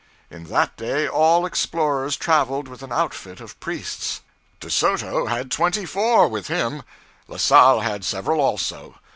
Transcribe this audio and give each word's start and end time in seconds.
In 0.31 0.45
that 0.45 0.75
day, 0.77 1.07
all 1.07 1.45
explorers 1.45 2.17
traveled 2.17 2.67
with 2.67 2.81
an 2.81 2.91
outfit 2.91 3.39
of 3.39 3.59
priests. 3.59 4.21
De 4.59 4.67
Soto 4.71 5.27
had 5.27 5.51
twenty 5.51 5.85
four 5.85 6.27
with 6.27 6.47
him. 6.47 6.81
La 7.27 7.37
Salle 7.37 7.81
had 7.81 8.03
several, 8.03 8.41
also. 8.41 8.95